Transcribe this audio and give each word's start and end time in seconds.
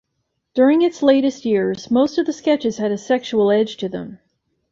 During 0.55 0.81
its 0.81 1.03
latest 1.03 1.45
years, 1.45 1.91
most 1.91 2.17
of 2.17 2.25
the 2.25 2.33
sketches 2.33 2.77
had 2.79 2.91
a 2.91 2.97
sexual 2.97 3.51
edge 3.51 3.77
to 3.77 3.87
them. 3.87 4.17